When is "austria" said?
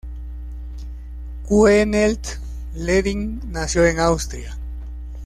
3.99-4.57